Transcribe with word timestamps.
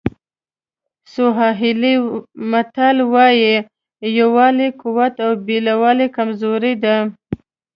سواهیلي 1.13 1.93
متل 2.51 2.97
وایي 3.13 3.55
یووالی 4.19 4.69
قوت 4.81 5.13
او 5.25 5.31
بېلوالی 5.47 6.07
کمزوري 6.15 6.73
ده. 6.83 6.95